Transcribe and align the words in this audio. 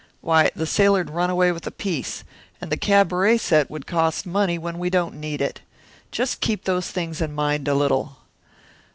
Why, 0.21 0.49
the 0.55 0.65
sailor'd 0.65 1.11
run 1.11 1.29
away 1.29 1.51
with 1.51 1.61
the 1.61 1.69
piece. 1.69 2.23
And 2.59 2.71
that 2.71 2.81
cabaret 2.81 3.37
set 3.37 3.69
would 3.69 3.85
cost 3.85 4.25
money 4.25 4.57
when 4.57 4.79
we 4.79 4.89
don't 4.89 5.13
need 5.13 5.41
it 5.41 5.61
just 6.11 6.41
keep 6.41 6.63
those 6.63 6.89
things 6.89 7.21
in 7.21 7.33
mind 7.33 7.67
a 7.67 7.75
little." 7.75 8.17